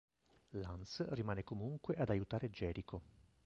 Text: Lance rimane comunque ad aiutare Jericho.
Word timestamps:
Lance 0.53 1.05
rimane 1.09 1.43
comunque 1.43 1.93
ad 1.93 2.09
aiutare 2.09 2.49
Jericho. 2.49 3.01